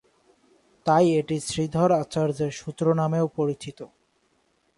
তাই 0.85 1.05
এটি 1.19 1.37
শ্রীধর 1.39 1.89
আচার্যের 2.01 2.51
সূত্র 2.51 2.85
নামেও 2.93 3.27
পরিচিত। 3.37 3.79